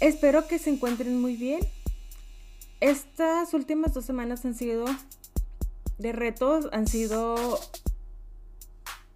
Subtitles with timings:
[0.00, 1.60] Espero que se encuentren muy bien.
[2.80, 4.84] Estas últimas dos semanas han sido
[5.98, 7.58] de retos, han sido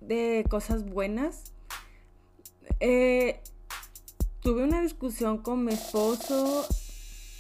[0.01, 1.53] de cosas buenas.
[2.81, 3.41] Eh,
[4.41, 6.67] tuve una discusión con mi esposo,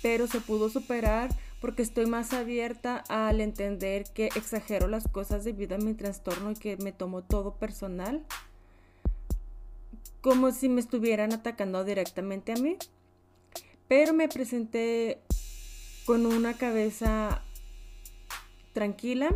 [0.02, 1.30] pero se pudo superar
[1.60, 6.54] porque estoy más abierta al entender que exagero las cosas debido a mi trastorno y
[6.54, 8.24] que me tomo todo personal,
[10.20, 12.76] como si me estuvieran atacando directamente a mí.
[13.88, 15.22] Pero me presenté
[16.04, 17.42] con una cabeza
[18.72, 19.34] tranquila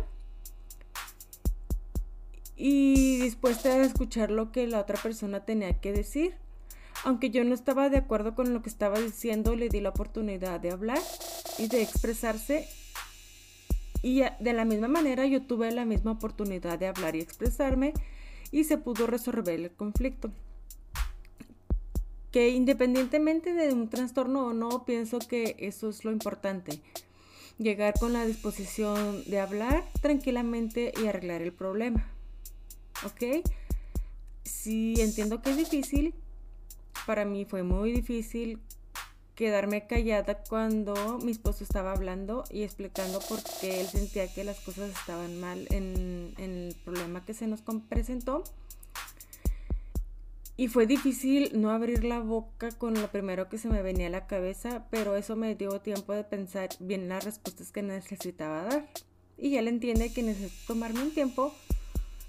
[2.55, 6.35] y dispuesta a escuchar lo que la otra persona tenía que decir.
[7.03, 10.59] Aunque yo no estaba de acuerdo con lo que estaba diciendo, le di la oportunidad
[10.59, 10.99] de hablar
[11.57, 12.67] y de expresarse.
[14.01, 17.93] Y de la misma manera yo tuve la misma oportunidad de hablar y expresarme
[18.51, 20.31] y se pudo resolver el conflicto
[22.33, 26.81] que independientemente de un trastorno o no, pienso que eso es lo importante.
[27.59, 32.09] Llegar con la disposición de hablar tranquilamente y arreglar el problema.
[33.05, 33.45] ¿Ok?
[34.43, 36.15] Sí, entiendo que es difícil.
[37.05, 38.59] Para mí fue muy difícil
[39.35, 44.59] quedarme callada cuando mi esposo estaba hablando y explicando por qué él sentía que las
[44.59, 48.43] cosas estaban mal en, en el problema que se nos presentó.
[50.55, 54.11] Y fue difícil no abrir la boca con lo primero que se me venía a
[54.11, 58.89] la cabeza, pero eso me dio tiempo de pensar bien las respuestas que necesitaba dar.
[59.37, 61.53] Y él entiende que necesito tomarme un tiempo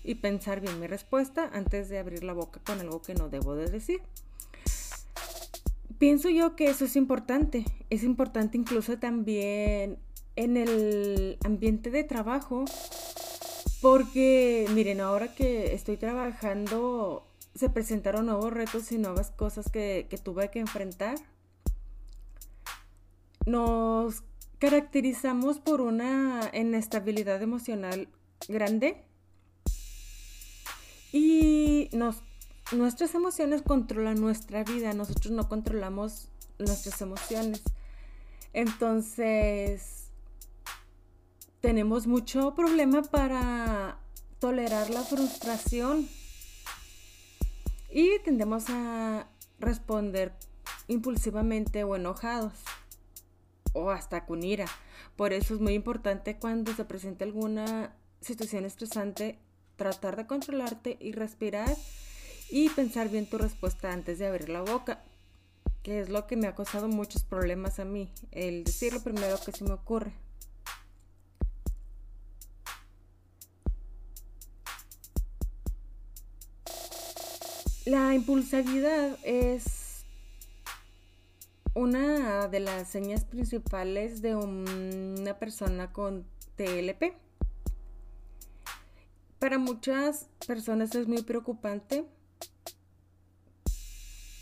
[0.02, 3.56] y pensar bien mi respuesta antes de abrir la boca con algo que no debo
[3.56, 4.00] de decir.
[5.98, 7.64] Pienso yo que eso es importante.
[7.91, 9.98] Es importante incluso también
[10.36, 12.64] en el ambiente de trabajo.
[13.80, 20.50] Porque, miren, ahora que estoy trabajando se presentaron nuevos retos y nuevas cosas que, tuve
[20.50, 21.16] que enfrentar.
[23.47, 24.25] Nos
[24.59, 28.09] caracterizamos por una inestabilidad emocional
[28.48, 29.04] grande
[31.12, 32.22] y nos,
[32.72, 36.28] nuestras emociones controlan nuestra vida, nosotros no controlamos
[36.59, 37.62] nuestras emociones.
[38.53, 40.09] Entonces,
[41.60, 43.98] tenemos mucho problema para
[44.41, 46.09] tolerar la frustración
[47.94, 49.28] y tendemos a
[49.60, 50.32] responder
[50.88, 52.53] impulsivamente o enojados
[53.72, 54.66] o hasta con ira.
[55.15, 59.38] Por eso es muy importante cuando se presente alguna situación estresante
[59.77, 61.77] tratar de controlarte y respirar
[62.50, 65.04] y pensar bien tu respuesta antes de abrir la boca,
[65.84, 69.38] que es lo que me ha causado muchos problemas a mí, el decir lo primero
[69.44, 70.12] que se me ocurre.
[77.87, 80.06] La impulsividad es
[81.75, 86.25] una de las señas principales de una persona con
[86.56, 87.12] TLP.
[89.39, 92.06] Para muchas personas es muy preocupante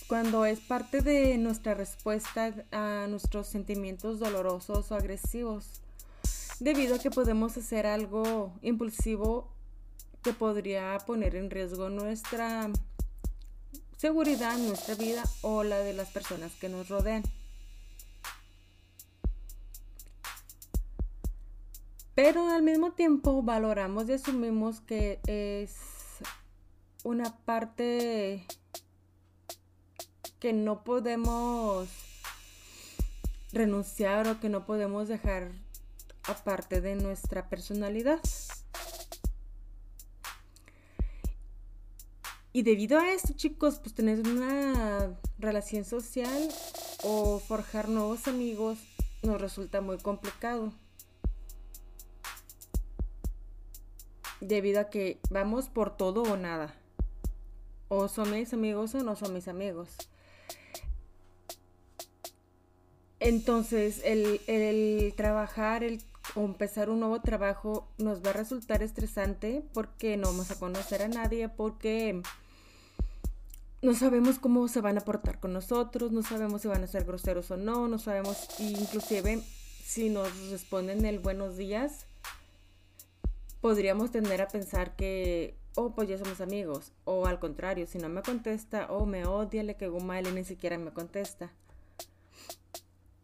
[0.07, 5.83] cuando es parte de nuestra respuesta a nuestros sentimientos dolorosos o agresivos,
[6.61, 9.53] debido a que podemos hacer algo impulsivo
[10.23, 12.71] que podría poner en riesgo nuestra
[14.02, 17.22] seguridad, nuestra vida o la de las personas que nos rodean.
[22.16, 25.76] Pero al mismo tiempo valoramos y asumimos que es
[27.04, 28.44] una parte
[30.40, 31.88] que no podemos
[33.52, 35.52] renunciar o que no podemos dejar
[36.25, 38.19] aparte de nuestra personalidad.
[42.54, 46.50] Y debido a esto, chicos, pues tener una relación social
[47.02, 48.78] o forjar nuevos amigos
[49.22, 50.72] nos resulta muy complicado.
[54.40, 56.75] Debido a que vamos por todo o nada.
[57.88, 59.96] O son mis amigos o no son mis amigos.
[63.19, 66.02] Entonces, el, el trabajar, el
[66.34, 71.02] o empezar un nuevo trabajo nos va a resultar estresante porque no vamos a conocer
[71.02, 72.22] a nadie, porque
[73.82, 77.05] no sabemos cómo se van a portar con nosotros, no sabemos si van a ser
[77.05, 79.43] groseros o no, no sabemos inclusive
[79.84, 82.06] si nos responden el buenos días,
[83.61, 88.08] podríamos tender a pensar que, oh, pues ya somos amigos, o al contrario, si no
[88.08, 91.50] me contesta, oh, me odia, le quedó mal y ni siquiera me contesta.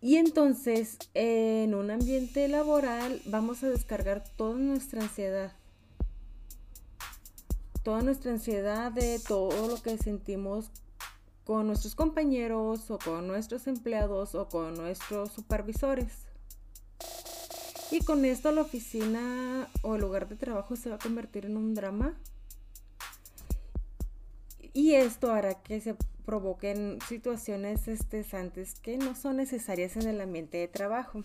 [0.00, 5.57] Y entonces, en un ambiente laboral, vamos a descargar toda nuestra ansiedad
[7.82, 10.70] toda nuestra ansiedad de todo lo que sentimos
[11.44, 16.12] con nuestros compañeros o con nuestros empleados o con nuestros supervisores.
[17.90, 21.56] Y con esto la oficina o el lugar de trabajo se va a convertir en
[21.56, 22.14] un drama.
[24.74, 25.96] Y esto hará que se
[26.26, 31.22] provoquen situaciones estresantes que no son necesarias en el ambiente de trabajo.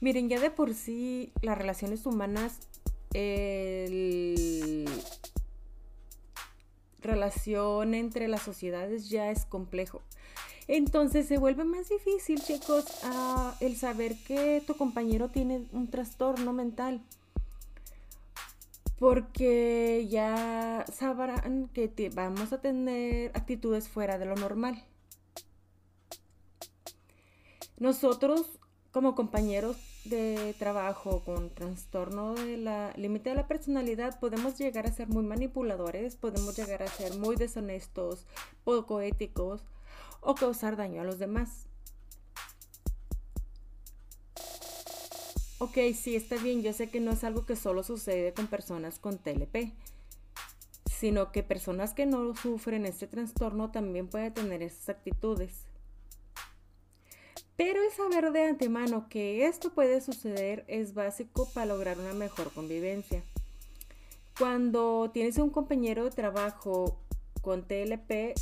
[0.00, 2.68] Miren, ya de por sí las relaciones humanas,
[3.12, 4.88] el
[7.00, 10.02] relación entre las sociedades ya es complejo.
[10.66, 12.86] Entonces se vuelve más difícil, chicos,
[13.60, 17.02] el saber que tu compañero tiene un trastorno mental.
[18.98, 24.82] Porque ya sabrán que vamos a tener actitudes fuera de lo normal.
[27.76, 28.58] Nosotros
[28.94, 34.92] como compañeros de trabajo con trastorno de la límite de la personalidad podemos llegar a
[34.92, 38.24] ser muy manipuladores, podemos llegar a ser muy deshonestos,
[38.62, 39.64] poco éticos
[40.20, 41.66] o causar daño a los demás.
[45.58, 49.00] Ok, sí, está bien, yo sé que no es algo que solo sucede con personas
[49.00, 49.72] con TLP,
[50.88, 55.66] sino que personas que no sufren este trastorno también pueden tener esas actitudes.
[57.56, 63.22] Pero saber de antemano que esto puede suceder es básico para lograr una mejor convivencia.
[64.38, 67.00] Cuando tienes un compañero de trabajo
[67.42, 68.34] con TLP,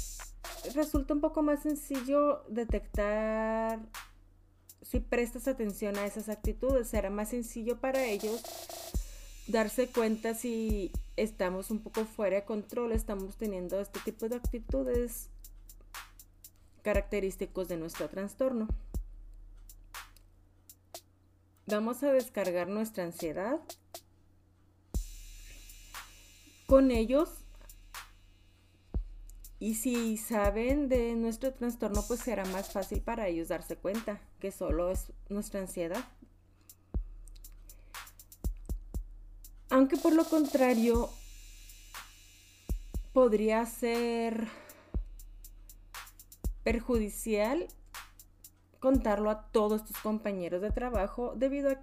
[0.75, 3.81] resulta un poco más sencillo detectar
[4.81, 6.89] si prestas atención a esas actitudes.
[6.89, 8.43] Será más sencillo para ellos
[9.47, 15.29] darse cuenta si estamos un poco fuera de control, estamos teniendo este tipo de actitudes
[16.83, 18.69] característicos de nuestro trastorno.
[21.67, 23.61] Vamos a descargar nuestra ansiedad
[26.67, 27.29] con ellos.
[29.61, 34.51] Y si saben de nuestro trastorno, pues será más fácil para ellos darse cuenta que
[34.51, 36.05] solo es nuestra ansiedad.
[39.71, 41.09] Aunque por lo contrario,
[43.13, 44.49] podría ser
[46.65, 47.69] perjudicial
[48.83, 51.79] contarlo a todos tus compañeros de trabajo debido a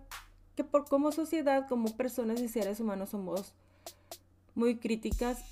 [0.56, 3.54] que por como sociedad, como personas y seres humanos somos
[4.54, 5.46] muy críticas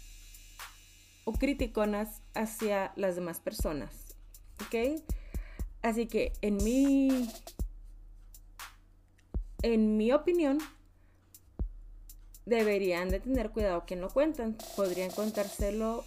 [1.23, 4.17] o criticonas hacia las demás personas.
[4.65, 5.01] ¿Ok?
[5.83, 7.29] Así que en mi,
[9.61, 10.57] en mi opinión,
[12.45, 14.57] deberían de tener cuidado quien lo cuentan.
[14.75, 16.03] Podrían contárselo,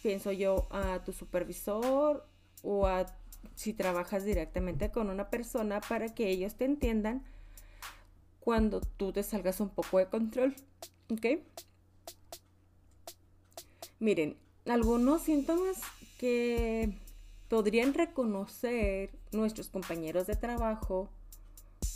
[0.00, 2.24] pienso yo, a tu supervisor
[2.62, 3.06] o a
[3.54, 7.24] si trabajas directamente con una persona para que ellos te entiendan
[8.40, 10.54] cuando tú te salgas un poco de control.
[11.10, 11.26] ¿Ok?
[13.98, 15.76] Miren, algunos síntomas
[16.18, 16.98] que
[17.48, 21.10] podrían reconocer nuestros compañeros de trabajo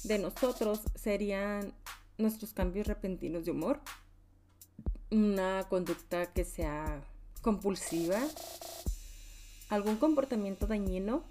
[0.02, 1.72] de nosotros serían
[2.18, 3.80] nuestros cambios repentinos de humor,
[5.10, 7.02] una conducta que sea
[7.40, 8.20] compulsiva,
[9.68, 11.24] algún comportamiento dañino,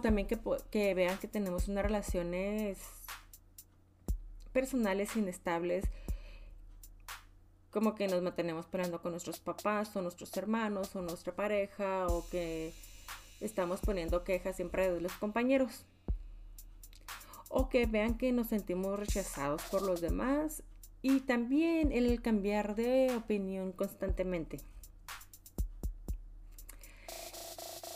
[0.00, 2.78] también que, vean que tenemos unas relaciones
[4.52, 5.84] personales inestables,
[7.70, 12.26] como que nos mantenemos peleando con nuestros papás o nuestros hermanos o nuestra pareja o
[12.28, 12.72] que
[13.40, 15.84] estamos poniendo quejas siempre de los compañeros.
[17.48, 20.62] O que vean que nos sentimos rechazados por los demás
[21.02, 24.60] y también el cambiar de opinión constantemente.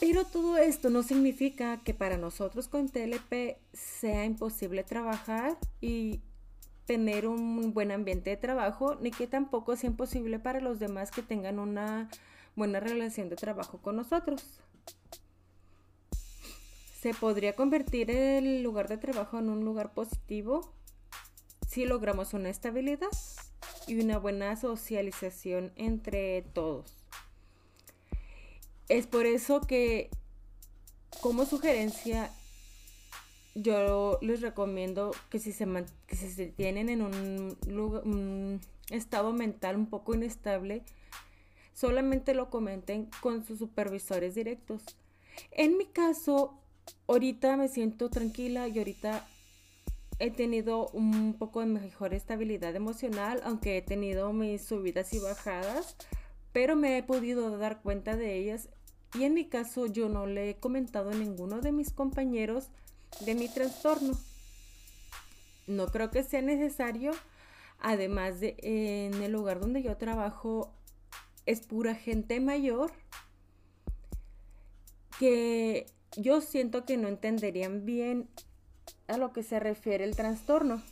[0.00, 6.22] Pero todo esto no significa que para nosotros con TLP sea imposible trabajar y
[6.86, 11.22] tener un buen ambiente de trabajo, ni que tampoco sea imposible para los demás que
[11.22, 12.08] tengan una
[12.56, 14.60] buena relación de trabajo con nosotros.
[16.98, 20.72] Se podría convertir el lugar de trabajo en un lugar positivo
[21.68, 23.08] si logramos una estabilidad
[23.86, 26.99] y una buena socialización entre todos.
[28.90, 30.10] Es por eso que
[31.20, 32.32] como sugerencia
[33.54, 35.64] yo les recomiendo que si se,
[36.08, 40.82] que tienen en un, un estado mental un poco inestable,
[41.72, 44.82] solamente lo comenten con sus supervisores directos.
[45.52, 46.58] En mi caso,
[47.06, 49.24] ahorita me siento tranquila y ahorita
[50.18, 55.94] he tenido un poco de mejor estabilidad emocional, aunque he tenido mis subidas y bajadas,
[56.52, 58.68] pero me he podido dar cuenta de ellas
[59.14, 62.68] y en mi caso yo no le he comentado a ninguno de mis compañeros
[63.20, 64.18] de mi trastorno.
[65.66, 67.12] No creo que sea necesario,
[67.78, 70.72] además de en el lugar donde yo trabajo
[71.46, 72.92] es pura gente mayor
[75.18, 75.86] que
[76.16, 78.28] yo siento que no entenderían bien
[79.06, 80.82] a lo que se refiere el trastorno.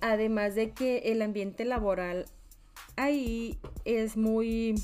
[0.00, 2.26] Además de que el ambiente laboral
[2.96, 4.74] ahí es muy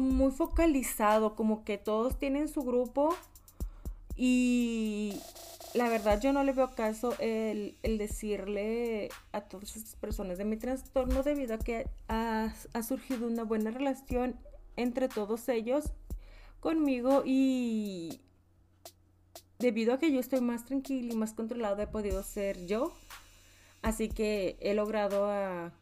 [0.00, 3.14] muy focalizado, como que todos tienen su grupo
[4.16, 5.20] y
[5.74, 10.56] la verdad yo no le veo caso el, decirle a todas estas personas de mi
[10.56, 14.36] trastorno debido a que ha, ha surgido una buena relación
[14.76, 15.92] entre todos ellos
[16.60, 18.20] conmigo y
[19.58, 22.92] debido a que yo estoy más tranquila y más controlada he podido ser yo.
[23.82, 25.28] Así que he logrado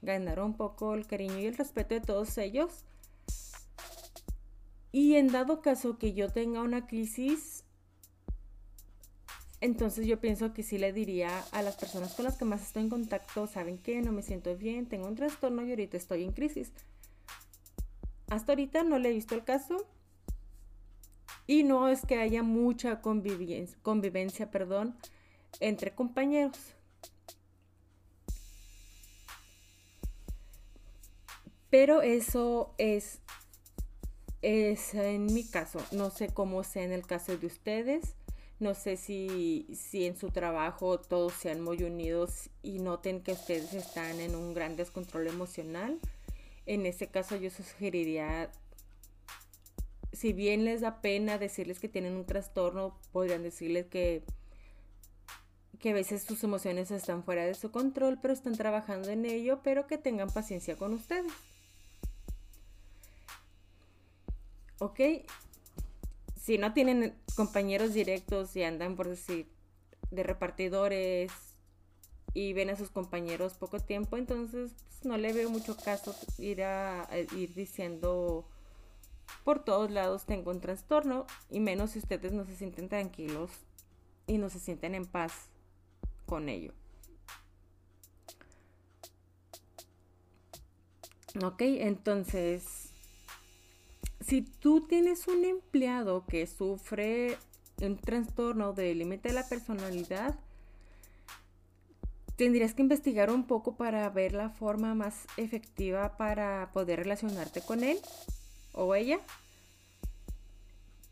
[0.03, 2.85] ganar un poco el cariño y el respeto de todos ellos.
[4.97, 7.65] Y en dado caso que yo tenga una crisis,
[9.61, 12.85] entonces yo pienso que sí le diría a las personas con las que más estoy
[12.85, 16.33] en contacto, saben que no me siento bien, tengo un trastorno y ahorita estoy en
[16.33, 16.73] crisis.
[18.31, 19.87] Hasta ahorita no le he visto el caso,
[21.47, 24.97] y no es que haya mucha convivencia, convivencia perdón,
[25.61, 26.59] entre compañeros.
[31.69, 33.21] Pero eso es,
[34.47, 35.81] es en mi caso.
[35.91, 38.15] No sé cómo sea en el caso de ustedes.
[38.61, 43.75] No sé si, si en su trabajo todos sean muy unidos y noten que ustedes
[43.75, 45.99] están en un gran descontrol emocional.
[46.65, 48.53] En ese caso yo sugeriría
[50.13, 54.23] si bien les da pena decirles que tienen un trastorno, podrían decirles que,
[55.81, 59.61] que a veces sus emociones están fuera de su control, pero están trabajando en ello,
[59.63, 61.33] pero que tengan paciencia con ustedes.
[64.79, 65.01] ¿Ok?
[66.37, 69.49] Si no tienen compañeros directos y andan por decir
[70.11, 71.33] de repartidores
[72.35, 76.63] y ven a sus compañeros poco tiempo, entonces pues, no le veo mucho caso ir
[76.63, 78.47] a ir diciendo
[79.45, 83.51] por todos lados tengo un trastorno y menos si ustedes no se sienten tranquilos
[84.27, 85.33] y no se sienten en paz
[86.27, 86.73] con ello.
[91.45, 92.86] Ok, entonces,
[94.27, 97.39] si tú tienes un empleado que sufre
[97.81, 100.35] un trastorno de límite de la personalidad,
[102.37, 107.85] tendrías que investigar un poco para ver la forma más efectiva para poder relacionarte con
[107.85, 107.99] él
[108.73, 109.21] o ella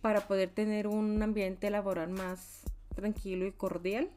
[0.01, 2.63] para poder tener un ambiente laboral más
[2.95, 4.11] tranquilo y cordial.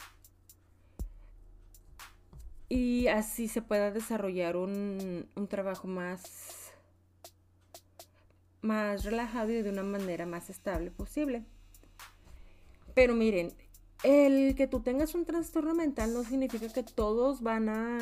[2.68, 6.67] Y así se pueda desarrollar un, trabajo más
[8.62, 11.44] más relajado y de una manera más estable posible.
[12.94, 13.54] Pero miren,
[14.04, 18.00] el que tú tengas un trastorno mental no significa que todos van a,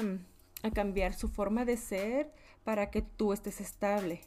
[0.63, 2.31] a cambiar su forma de ser
[2.63, 4.21] para que tú estés estable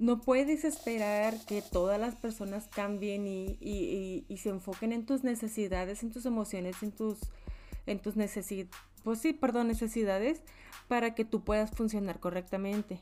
[0.00, 6.10] no puedes esperar que todas las personas cambien y, se enfoquen en tus necesidades, en
[6.10, 7.18] tus emociones, en tus,
[7.84, 10.42] en tus necesidades, pues sí, perdón, necesidades,
[10.88, 12.98] para que tú puedas funcionar correctamente.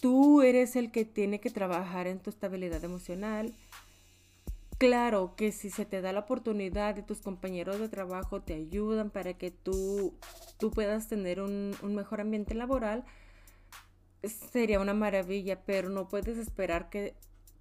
[0.00, 3.54] Tú eres el que tiene que trabajar en tu estabilidad emocional.
[4.78, 9.10] Claro que si se te da la oportunidad y tus compañeros de trabajo te ayudan
[9.10, 10.14] para que tú,
[10.58, 13.04] tú puedas tener un, un mejor ambiente laboral,
[14.52, 17.14] sería una maravilla, pero no puedes esperar que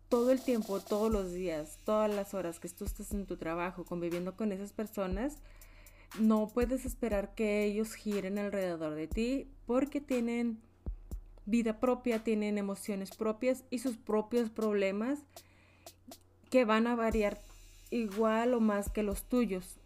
[0.07, 3.85] todo el tiempo, todos los días, todas las horas que tú estés en tu trabajo
[3.85, 5.37] conviviendo con esas personas,
[6.19, 10.59] no puedes esperar que ellos giren alrededor de ti porque tienen
[11.49, 15.19] vida propia, tienen emociones propias y sus propios problemas
[16.49, 17.39] que van a variar
[17.89, 19.77] igual o más que los tuyos.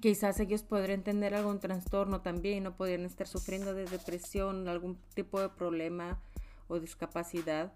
[0.00, 5.40] Quizás ellos podrían tener algún trastorno también, no podrían estar sufriendo de depresión, algún tipo
[5.40, 6.20] de problema
[6.66, 7.72] o discapacidad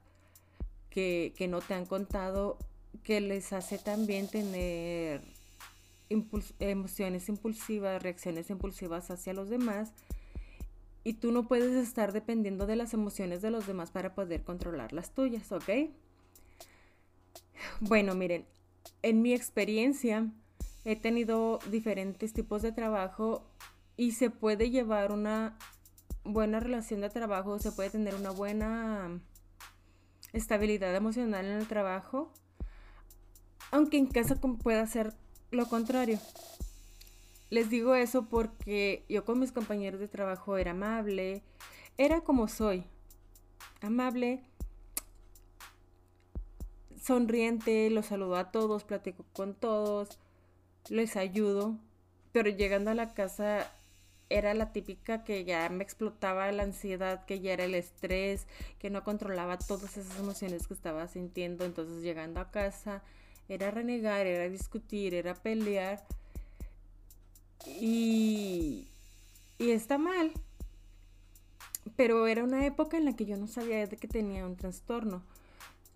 [0.90, 2.58] que, no te han contado,
[3.04, 5.22] que les hace también tener
[6.08, 9.92] emociones impulsivas, reacciones impulsivas hacia los demás.
[11.08, 14.92] Y tú no puedes estar dependiendo de las emociones de los demás para poder controlar
[14.92, 15.88] las tuyas, ¿ok?
[17.80, 18.44] Bueno, miren,
[19.00, 20.30] en mi experiencia
[20.84, 23.50] he tenido diferentes tipos de trabajo
[23.96, 25.56] y se puede llevar una
[26.24, 29.18] buena relación de trabajo, se puede tener una buena
[30.34, 32.34] estabilidad emocional en el trabajo,
[33.70, 35.14] aunque en casa pueda ser
[35.52, 36.18] lo contrario.
[37.50, 41.42] Les digo eso porque yo con mis compañeros de trabajo era amable,
[41.96, 42.84] era como soy,
[43.80, 44.42] amable,
[47.00, 50.18] sonriente, los saludo a todos, platico con todos,
[50.90, 51.78] les ayudo,
[52.32, 53.70] pero llegando a la casa
[54.30, 58.46] era la típica que ya me explotaba la ansiedad, que ya era el estrés,
[58.78, 61.64] que no controlaba todas esas emociones que estaba sintiendo.
[61.64, 63.02] Entonces llegando a casa
[63.48, 66.04] era renegar, era discutir, era pelear.
[67.80, 68.88] Y,
[69.58, 70.32] y está mal.
[71.96, 75.22] Pero era una época en la que yo no sabía de que tenía un trastorno.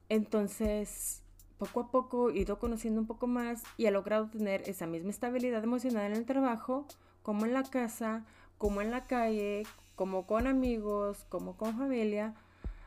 [0.09, 1.23] Entonces,
[1.59, 5.11] poco a poco he ido conociendo un poco más y he logrado tener esa misma
[5.11, 6.87] estabilidad emocional en el trabajo
[7.23, 8.25] como en la casa,
[8.59, 9.65] como en la calle,
[9.95, 12.35] como con amigos, como con familia.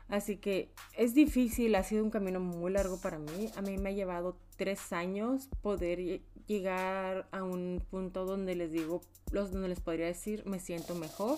[0.09, 3.49] Así que es difícil, ha sido un camino muy largo para mí.
[3.55, 9.01] A mí me ha llevado tres años poder llegar a un punto donde les digo,
[9.31, 11.37] los donde les podría decir, me siento mejor.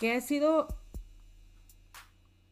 [0.00, 0.68] Que ha sido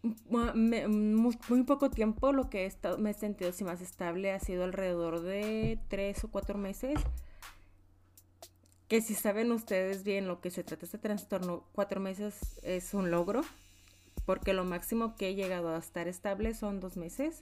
[0.03, 5.79] muy, poco tiempo lo que me he sentido así más estable ha sido alrededor de
[5.89, 6.99] tres o cuatro meses
[8.91, 13.13] que si saben ustedes bien lo que se trata este trastorno, cuatro meses es un
[13.13, 13.43] logro,
[14.27, 17.41] porque lo máximo que he llegado a estar estable son dos meses.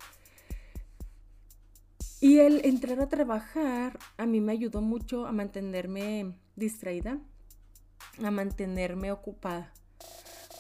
[2.21, 7.19] Y el entrar a trabajar a mí me ayudó mucho a mantenerme distraída,
[8.23, 9.73] a mantenerme ocupada,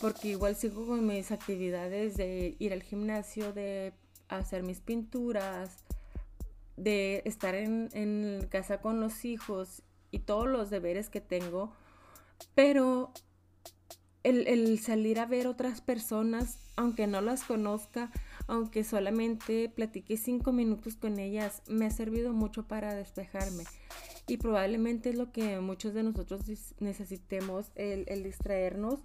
[0.01, 3.93] porque igual sigo con mis actividades de ir al gimnasio, de
[4.29, 5.85] hacer mis pinturas,
[6.77, 11.73] de estar en, en casa con los hijos y todos los deberes que tengo,
[12.55, 13.13] pero
[14.23, 18.11] el, salir a ver otras personas, aunque no las conozca,
[18.49, 23.65] aunque solamente platique cinco minutos con ellas, me ha servido mucho para despejarme.
[24.27, 26.41] Y probablemente es lo que muchos de nosotros
[26.81, 29.01] necesitemos, el, distraernos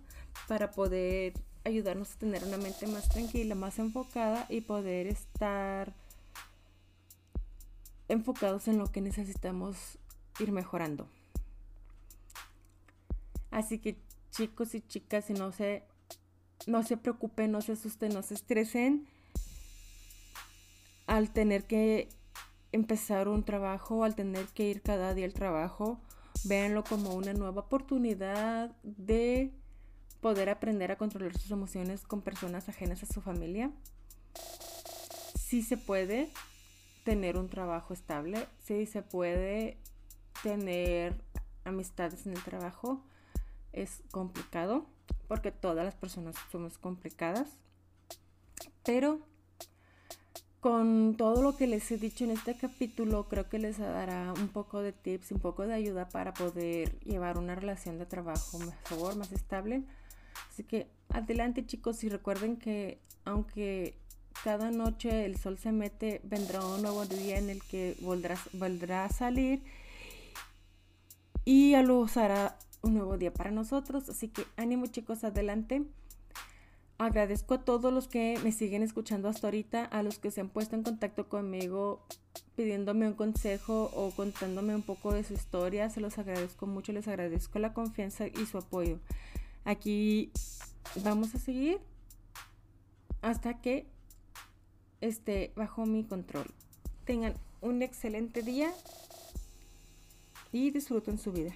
[0.48, 1.34] para poder
[1.66, 5.94] ayudarnos a tener una mente más tranquila, más enfocada y poder estar
[8.08, 9.98] enfocados en lo que necesitamos
[10.40, 11.08] ir mejorando.
[13.52, 13.98] Así que
[14.32, 15.84] chicos y chicas, no se,
[16.66, 19.08] no se preocupen, no se asusten, no se estresen
[21.14, 22.10] al tener que
[22.72, 26.02] empezar un trabajo, al tener que ir cada día al trabajo,
[26.44, 29.52] véanlo como una nueva oportunidad de
[30.22, 33.70] poder aprender a controlar sus emociones con personas ajenas a su familia.
[35.40, 36.32] Sí se puede
[37.04, 39.78] tener un trabajo estable, sí se puede
[40.42, 41.22] tener
[41.64, 43.04] amistades en el trabajo
[43.72, 44.88] es complicado
[45.28, 47.50] porque todas las personas somos complicadas.
[48.84, 49.20] Pero
[50.64, 54.48] con todo lo que les he dicho en este capítulo, creo que les dará un
[54.48, 59.18] poco de tips, un poco de ayuda para poder llevar una relación de trabajo mejor,
[59.18, 59.84] más estable.
[60.50, 63.98] Así que adelante chicos y recuerden que aunque
[64.46, 69.10] cada noche el sol se mete, vendrá un nuevo día en el que volverá a
[69.10, 69.64] salir
[71.44, 74.08] y ya lo hará un nuevo día para nosotros.
[74.08, 75.84] Así que ánimo chicos, adelante.
[77.04, 80.48] Agradezco a todos los que me siguen escuchando hasta ahorita, a los que se han
[80.48, 82.06] puesto en contacto conmigo
[82.56, 85.90] pidiéndome un consejo o contándome un poco de su historia.
[85.90, 89.00] Se los agradezco mucho, les agradezco la confianza y su apoyo.
[89.66, 90.32] Aquí
[91.04, 91.82] vamos a seguir
[93.22, 93.86] hasta que
[95.02, 96.46] esté bajo mi control.
[97.04, 98.72] Tengan un excelente día
[100.54, 101.54] y disfruten su vida.